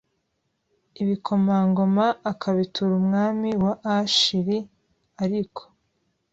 [1.01, 4.59] ibikomangoma akabitura umwami wa Ash ri
[5.23, 5.61] ariko